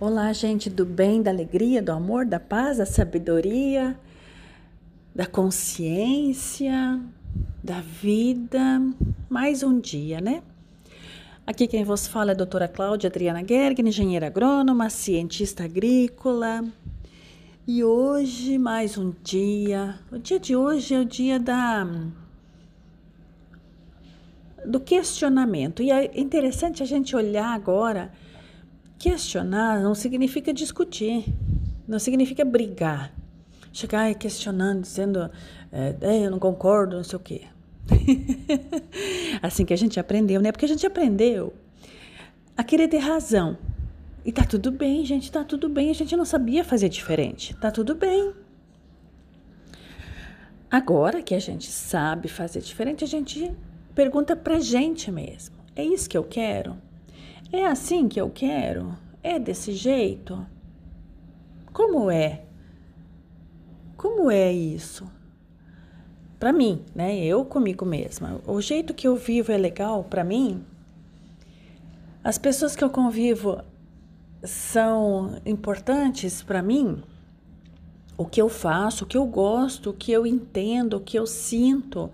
[0.00, 3.96] Olá, gente do bem, da alegria, do amor, da paz, da sabedoria,
[5.14, 7.00] da consciência,
[7.62, 8.82] da vida.
[9.28, 10.42] Mais um dia, né?
[11.46, 16.64] Aqui quem vos fala é a doutora Cláudia Adriana Gergen, engenheira agrônoma, cientista agrícola.
[17.66, 19.98] E hoje, mais um dia.
[20.10, 21.86] O dia de hoje é o dia da
[24.66, 25.82] do questionamento.
[25.82, 28.10] E é interessante a gente olhar agora
[29.02, 31.24] Questionar não significa discutir,
[31.88, 33.12] não significa brigar.
[33.72, 35.28] Chegar questionando, dizendo,
[35.72, 37.40] é, é, eu não concordo, não sei o quê.
[39.42, 40.52] assim que a gente aprendeu, né?
[40.52, 41.52] Porque a gente aprendeu
[42.56, 43.58] a querer ter razão.
[44.24, 45.90] E tá tudo bem, gente, tá tudo bem.
[45.90, 47.56] A gente não sabia fazer diferente.
[47.56, 48.32] Tá tudo bem.
[50.70, 53.52] Agora que a gente sabe fazer diferente, a gente
[53.96, 56.76] pergunta pra gente mesmo: é isso que eu quero?
[57.52, 58.96] É assim que eu quero?
[59.22, 60.46] É desse jeito?
[61.70, 62.44] Como é?
[63.94, 65.06] Como é isso?
[66.40, 67.14] Para mim, né?
[67.18, 68.40] Eu comigo mesma.
[68.46, 70.64] O jeito que eu vivo é legal para mim?
[72.24, 73.62] As pessoas que eu convivo
[74.42, 77.02] são importantes para mim?
[78.16, 81.26] O que eu faço, o que eu gosto, o que eu entendo, o que eu
[81.26, 82.10] sinto,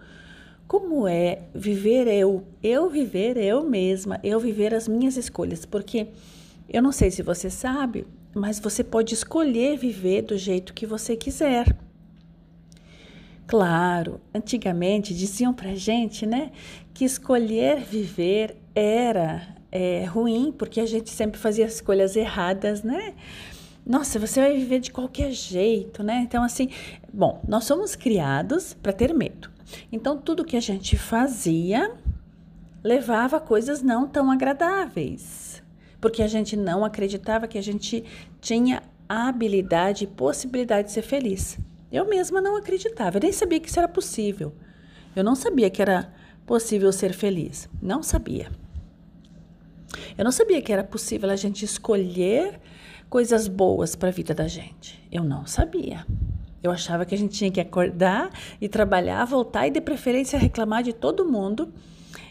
[0.69, 6.09] como é viver eu, eu viver eu mesma, eu viver as minhas escolhas, porque
[6.69, 11.17] eu não sei se você sabe, mas você pode escolher viver do jeito que você
[11.17, 11.75] quiser.
[13.47, 16.53] Claro, antigamente diziam pra gente, né,
[16.93, 23.15] que escolher viver era é, ruim, porque a gente sempre fazia escolhas erradas, né?
[23.87, 26.21] Nossa, você vai viver de qualquer jeito, né?
[26.25, 26.69] Então, assim,
[27.11, 29.57] bom, nós somos criados para ter medo.
[29.91, 31.93] Então, tudo que a gente fazia
[32.83, 35.63] levava coisas não tão agradáveis,
[36.01, 38.05] porque a gente não acreditava que a gente
[38.41, 41.59] tinha a habilidade e possibilidade de ser feliz.
[41.91, 44.53] Eu mesma não acreditava, eu nem sabia que isso era possível.
[45.17, 46.12] Eu não sabia que era
[46.47, 47.69] possível ser feliz.
[47.81, 48.51] Não sabia.
[50.17, 52.61] Eu não sabia que era possível a gente escolher
[53.09, 55.03] coisas boas para a vida da gente.
[55.11, 56.07] Eu não sabia.
[56.63, 58.31] Eu achava que a gente tinha que acordar
[58.61, 61.73] e trabalhar, voltar e de preferência reclamar de todo mundo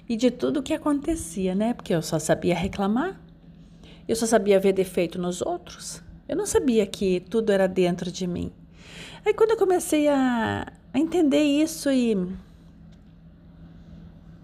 [0.08, 1.74] e de tudo o que acontecia, né?
[1.74, 3.20] Porque eu só sabia reclamar.
[4.08, 6.02] Eu só sabia ver defeito nos outros.
[6.28, 8.52] Eu não sabia que tudo era dentro de mim.
[9.26, 12.16] Aí quando eu comecei a, a entender isso e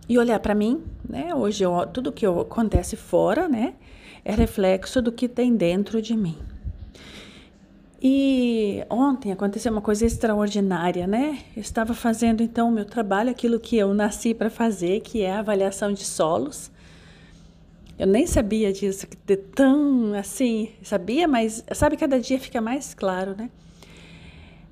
[0.07, 1.33] e olhar para mim, né?
[1.33, 3.73] Hoje eu, tudo que acontece fora, né,
[4.23, 6.37] é reflexo do que tem dentro de mim.
[8.05, 11.39] E ontem aconteceu uma coisa extraordinária, né?
[11.55, 15.31] Eu estava fazendo então o meu trabalho, aquilo que eu nasci para fazer, que é
[15.31, 16.69] a avaliação de solos.
[17.97, 23.35] Eu nem sabia disso, de tão assim, sabia, mas sabe, cada dia fica mais claro,
[23.37, 23.49] né?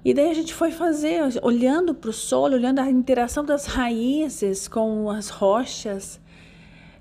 [0.04, 4.68] E daí a gente foi fazer, olhando para o solo, olhando a interação das raízes
[4.68, 6.20] com as rochas,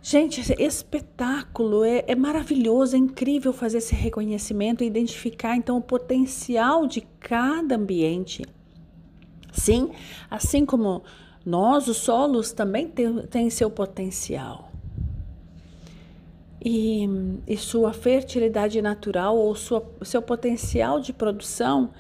[0.03, 6.87] Gente, espetáculo é, é, maravilhoso, é incrível fazer esse reconhecimento e identificar então o potencial
[6.87, 8.43] de cada ambiente.
[9.53, 9.91] Sim,
[10.31, 11.03] assim como
[11.45, 12.91] nós, os solos, também
[13.31, 14.71] têm seu potencial.
[16.65, 17.07] E,
[17.47, 21.91] e, sua fertilidade natural ou sua, seu potencial de produção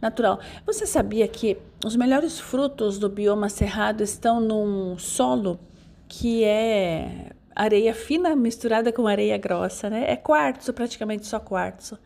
[0.00, 0.40] natural.
[0.66, 5.58] Você sabia que os melhores frutos do bioma cerrado estão num solo
[6.08, 10.04] que é areia fina misturada com areia grossa, né?
[10.10, 11.98] É quartzo, praticamente só quartzo.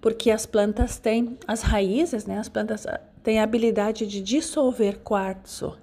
[0.00, 2.38] Porque as plantas têm, as raízes, né?
[2.38, 5.78] As plantas ah, têm a habilidade de dissolver quartzo.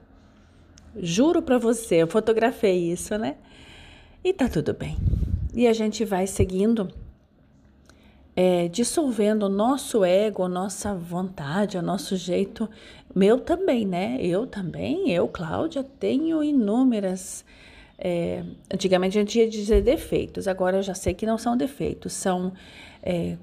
[0.97, 3.37] Juro para você, eu fotografei isso, né?
[4.23, 4.97] E tá tudo bem.
[5.53, 6.89] E a gente vai seguindo,
[8.35, 12.69] é, dissolvendo o nosso ego, nossa vontade, o nosso jeito.
[13.15, 14.17] Meu também, né?
[14.21, 17.45] Eu também, eu, Cláudia, tenho inúmeras
[17.99, 18.43] é,
[18.73, 22.53] antigamente a gente ia dizer defeitos, agora eu já sei que não são defeitos, são
[23.03, 23.37] é,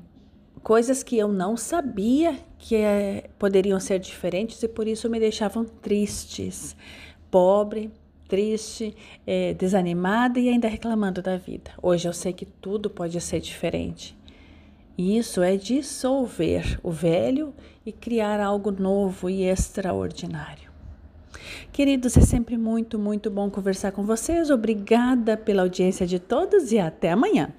[0.62, 5.64] coisas que eu não sabia que é, poderiam ser diferentes e por isso me deixavam
[5.64, 6.74] tristes,
[7.30, 7.90] pobre,
[8.26, 8.96] triste,
[9.26, 11.70] é, desanimada e ainda reclamando da vida.
[11.82, 14.16] Hoje eu sei que tudo pode ser diferente.
[14.98, 17.54] E isso é dissolver o velho
[17.84, 20.75] e criar algo novo e extraordinário.
[21.72, 24.50] Queridos, é sempre muito, muito bom conversar com vocês.
[24.50, 27.52] Obrigada pela audiência de todos e até amanhã.